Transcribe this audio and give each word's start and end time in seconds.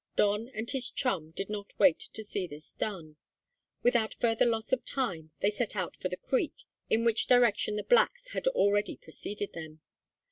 Don 0.15 0.47
and 0.55 0.67
his 0.71 0.89
chum 0.89 1.29
did 1.29 1.47
not 1.47 1.77
wait 1.77 1.99
to 2.13 2.23
see 2.23 2.47
this 2.47 2.73
done. 2.73 3.17
Without 3.83 4.15
further 4.15 4.47
loss 4.47 4.71
of 4.73 4.83
time 4.83 5.29
they 5.41 5.51
set 5.51 5.75
out 5.75 5.95
for 5.95 6.09
the 6.09 6.17
creek, 6.17 6.63
in 6.89 7.03
which 7.05 7.27
direction 7.27 7.75
the 7.75 7.83
blacks 7.83 8.29
had 8.29 8.47
already 8.47 8.97
preceded 8.97 9.53
them. 9.53 9.81